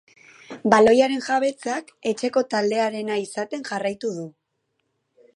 Baloiaren 0.73 1.19
jabetzak 1.25 1.91
etxeko 2.11 2.43
taldearena 2.53 3.19
izaten 3.25 3.65
jarraitu 3.69 4.11
du. 4.15 4.25